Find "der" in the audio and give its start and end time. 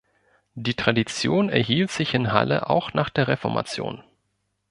3.11-3.27